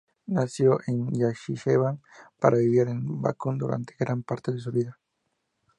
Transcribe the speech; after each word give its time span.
Nació 0.25 0.79
en 0.87 1.11
Najicheván 1.11 2.01
pero 2.39 2.57
vivió 2.57 2.81
en 2.87 3.21
Bakú 3.21 3.53
durante 3.55 3.93
gran 3.99 4.23
parte 4.23 4.51
de 4.51 4.59
su 4.59 4.71
vida. 4.71 4.99